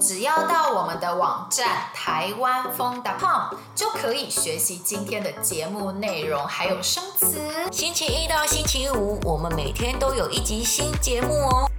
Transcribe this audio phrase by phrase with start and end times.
[0.00, 7.38] 只要到我们的网站台湾风 .com 就可以学习今天的节目内容，还有生词。
[7.70, 11.70] 星期一到星期五，我们每天都有一集新节目哦。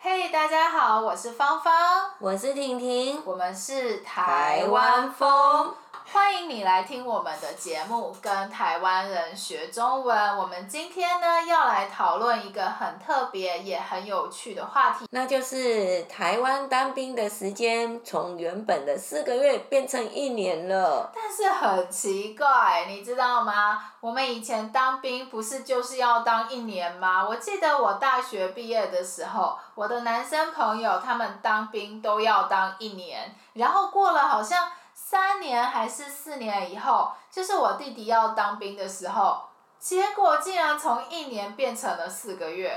[0.00, 1.72] 嘿，大家好，我是芳芳，
[2.18, 5.72] 我是婷婷，我们是台湾疯。
[6.14, 10.38] 欢迎你来听我们的节目，跟台湾人学中文。
[10.38, 21.10] 我们今天呢，要来讨论一个很特别也很有趣的话题，那就是台湾当兵的时间从原本的四个月变成一年了。
[21.12, 23.82] 但是很奇怪，你知道吗？
[24.00, 27.26] 我们以前当兵不是就是要当一年吗？
[27.28, 34.68] 我记得我大学毕业的时候，我的男生朋友他们当兵都要当一年，然后过了好像。
[35.14, 39.40] 三年还是四年以后，就是我弟弟要当兵的时候，
[39.78, 42.76] 结果竟然从一年变成了四个月。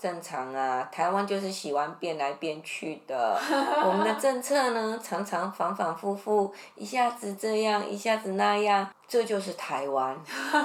[0.00, 3.36] 正常啊，台湾就是喜欢变来变去的。
[3.84, 10.16] 我们的政策呢，常常反反复复，一下子这样，一下子那样，这就是台湾。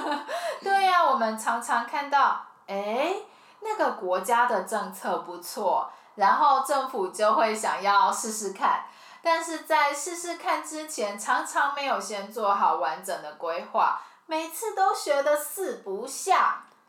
[0.62, 3.12] 对呀、啊，我们常常看到，哎，
[3.58, 8.84] 那个国家的政策不错，然后政府就会想要试试看。
[9.22, 16.38] 但是在试试看之前，常常没有先做好完整的规划，每次都学得四不像。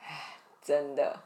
[0.01, 1.17] 唉，真的，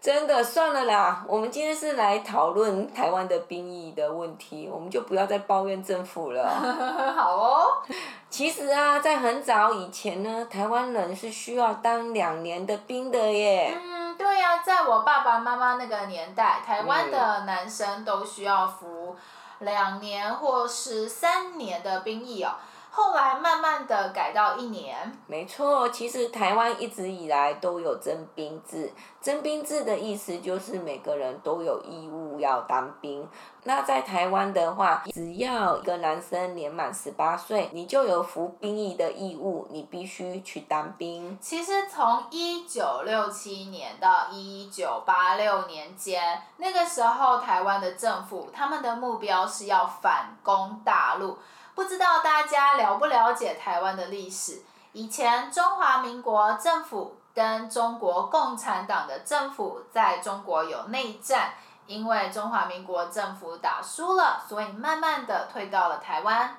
[0.00, 1.24] 真的算了啦。
[1.26, 6.48] 我们今天是来讨论台湾的兵役的问题，我们就不要再抱怨政府了。
[7.16, 7.82] 好哦。
[8.28, 13.72] 其实啊，在很早以前呢，台湾人是需要当两年的兵的耶。
[13.74, 19.16] 嗯，对呀、啊，在我爸爸妈妈那个年代，台湾的男生都需要服。
[19.60, 22.56] 两年或是三年的兵役哦，
[22.98, 24.96] 后来慢慢的改到一年。
[25.28, 33.24] 没错，其实台湾一直以来都有征兵制，征兵制的意思就是每个人都有义务要当兵。
[33.62, 41.38] 那在台湾的话，只要一个男生年满十八岁，你就有服兵役的义务，你必须去当兵。
[41.40, 51.38] 其实从一九六七年到一九八六年间，那个时候台湾的政府他们的目标是要反攻大陆。
[51.78, 54.62] 不知道大家了不了解台湾的历史？
[54.90, 61.52] 以前中华民国政府跟中国共产党的政府在中国有内战。
[61.86, 66.56] 因为中华民国政府打输了，所以慢慢的退到了台湾。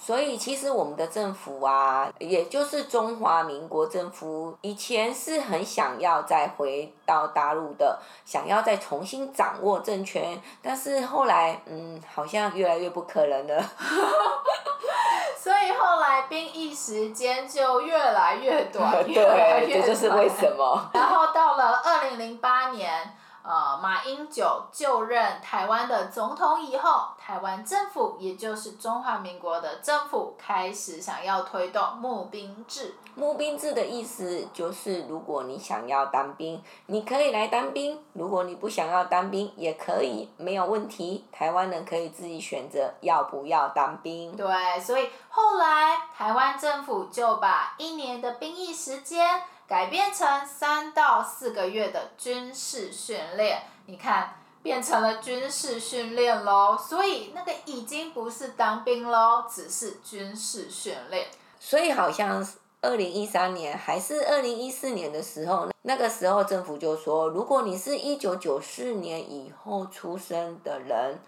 [0.00, 13.62] 所以其实我们的政府啊，也就是中华民国政府，以前是很想要再回到大陆的，想要再重新掌握政权，但是后来，嗯，好像越来越不可能了。
[15.36, 19.66] 所以后来兵役时间就越来越短， 越来越短。
[19.66, 20.90] 对，这就是为什么。
[20.94, 23.14] 然后到了二零零八年。
[23.48, 32.94] 呃，马英九就任台湾的总统以后，台湾政府也就是中华民国的政府开始想要推动募兵制。
[33.14, 41.24] 募兵制的意思就是，如果你想要当兵，你可以来当兵；如果你不想要当兵，也可以，没有问题。
[41.32, 44.36] 台湾人可以自己选择要不要当兵。
[44.36, 49.42] 对，所以后来台湾政府就把一年的兵役时间。
[49.68, 61.26] 改变成三到四个月的军事训练，你看变成了军事训练喽，所以那个已经不是当兵喽，只是军事训练。
[61.60, 62.44] 所以好像
[62.80, 71.18] 二零一三年还是二零一四年的时候，那个时候政府就说，如果你是一九九四年以后出生的人。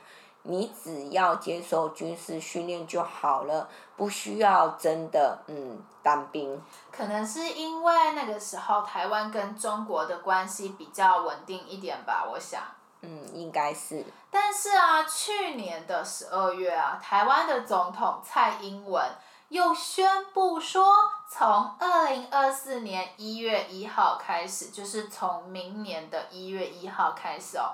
[0.42, 6.60] 你只要接受军事训练就好了，不需要真的嗯当兵。
[6.90, 12.62] 可能是因为那个时候台湾跟中国的关系比较稳定一点吧，我想。
[13.02, 14.04] 嗯，应该是。
[14.30, 19.02] 但是啊，去年的十二月啊，台湾的总统蔡英文
[19.48, 20.86] 又宣布说，
[21.28, 27.72] 从二零二四年一月一号开始，就是从明年的一月一号开始哦。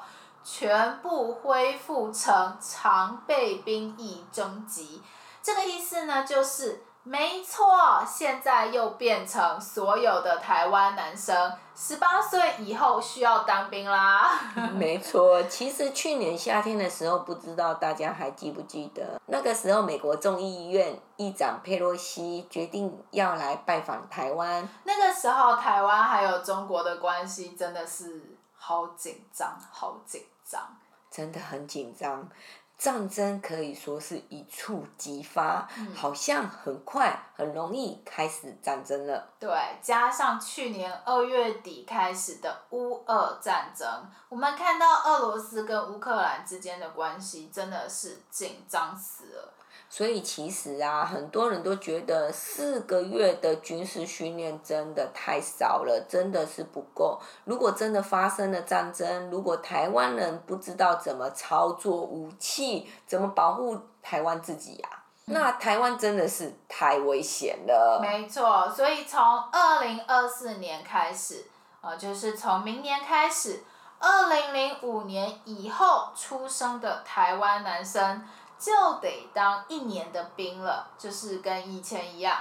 [0.49, 5.03] 全部恢复成常备兵役征集，
[5.43, 7.66] 这个意思呢，就是没错，
[8.07, 14.39] 现在又变成所有的台湾男生十八岁以后需要当兵啦。
[14.75, 24.69] 没错，其实去年夏天的时候，不知道大家还记不记得，那个时候美国众议院议长佩洛西决定要来拜访台湾。
[24.84, 30.78] 那个时候，台湾还有中国的关系真的是好紧张，好紧张。
[31.10, 32.28] 真的很紧张，
[32.77, 39.33] 战争可以说是一触即发，嗯、好像很快很容易开始战争了。
[39.39, 39.48] 对，
[39.81, 43.89] 加上去年二月底开始的乌俄战争，
[44.28, 49.54] 我们看到俄罗斯跟乌克兰之间的关系真的是紧张死了。
[49.89, 57.19] 所以其实啊，很多人都觉得四个月的军事训练真的太少了，真的是不够。
[57.45, 68.01] 如果真的发生了战争，如果台湾人不知道怎么操作武器，怎么保护台湾自己呀、啊，那台湾真的是太危险了。
[68.03, 69.22] 没错，所以从
[69.53, 71.47] 二零二四年开始，
[71.81, 73.63] 呃，就是从明年开始，
[74.01, 78.22] 二零零五年以后出生的台湾男生。
[78.59, 82.37] 就得当一年的兵了，就是跟以前一样。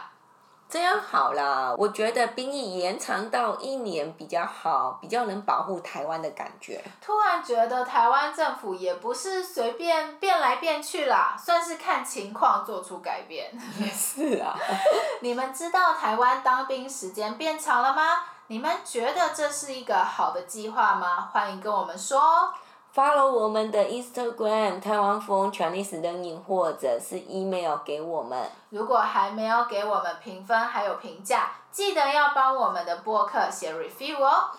[0.68, 6.84] 这样好啦，我觉得兵役延长到一年比较好，比较能保护台湾的感觉。
[7.00, 13.52] 突然觉得台湾政府也不是随便变来变去啦，算是看情况做出改变。
[13.80, 14.58] 也是啊。
[15.22, 18.24] 你们知道台湾当兵时间变长了吗？
[18.48, 21.30] 你们觉得这是一个好的计划吗？
[21.32, 22.52] 欢迎跟我们说。
[22.96, 28.50] Follow 我们的 Instagram 台湾风 Chinese Learning，或者是 email 给我们。
[28.70, 34.52] 如果还没有给我们评分还有评价，记得要帮我们的播客写 review 哦。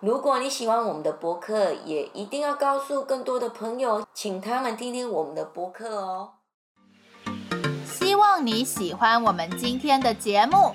[0.00, 6.30] 如果你喜欢我们的播客，也一定要告诉更多的朋友，请他们听听我们的播客哦。
[7.86, 10.74] 希望你喜欢我们今天的节目。